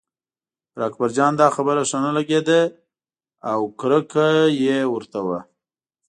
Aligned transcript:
پر 0.71 0.81
اکبرجان 0.89 1.33
دا 1.41 1.47
خبره 1.55 1.81
ښه 1.89 1.97
نه 2.05 2.11
لګېده 2.17 2.61
او 3.51 3.59
یې 3.67 3.71
کرکه 3.79 4.25
ورته 4.93 5.19
وه. 5.27 5.39